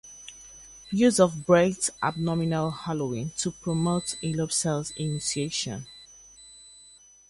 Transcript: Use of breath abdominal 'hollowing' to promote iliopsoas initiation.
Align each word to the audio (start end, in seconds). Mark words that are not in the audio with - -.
Use 0.89 1.19
of 1.19 1.45
breath 1.45 1.91
abdominal 2.01 2.71
'hollowing' 2.71 3.29
to 3.37 3.51
promote 3.51 4.17
iliopsoas 4.23 4.93
initiation. 4.97 5.85